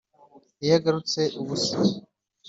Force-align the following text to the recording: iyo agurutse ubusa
iyo 0.63 0.73
agurutse 0.77 1.21
ubusa 1.41 1.75